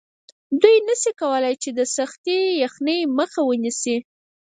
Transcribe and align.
دوی 0.61 0.77
نشي 0.87 1.11
کولی 1.21 1.53
چې 1.63 1.69
د 1.77 1.79
سختې 1.95 2.37
یخنۍ 2.63 2.99
مخه 3.17 3.41
ونیسي 3.45 3.97